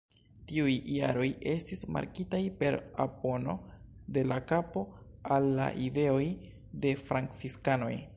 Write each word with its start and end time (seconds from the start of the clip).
Tiuj 0.51 0.75
jaroj 0.93 1.25
estis 1.51 1.83
markitaj 1.97 2.39
per 2.61 2.77
opono 3.05 3.55
de 4.17 4.23
la 4.31 4.39
papo 4.53 4.83
al 5.37 5.51
la 5.61 5.69
ideoj 5.89 6.25
de 6.87 6.95
franciskanoj. 7.11 7.93